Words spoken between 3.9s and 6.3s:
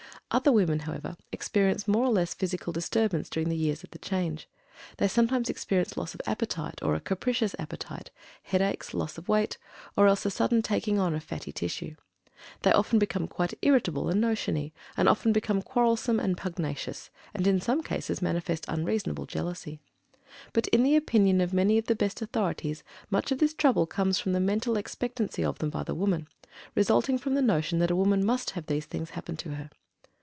the "change." They sometimes experience loss of